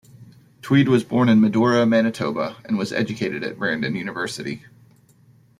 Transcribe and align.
Tweed 0.63 0.87
was 0.87 1.03
born 1.03 1.29
in 1.29 1.39
Medora, 1.39 1.85
Manitoba, 1.85 2.57
and 2.65 2.75
was 2.75 2.91
educated 2.91 3.43
at 3.43 3.59
Brandon 3.59 3.93
University. 3.95 4.65